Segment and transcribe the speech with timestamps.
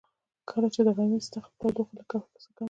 [0.49, 2.51] کله چې د غرمې سخته تودوخه لږ څه کمه شوه.